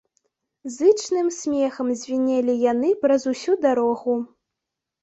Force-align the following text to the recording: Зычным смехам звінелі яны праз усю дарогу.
Зычным 0.77 1.27
смехам 1.39 1.93
звінелі 2.01 2.57
яны 2.71 2.89
праз 3.05 3.21
усю 3.35 3.61
дарогу. 3.69 4.13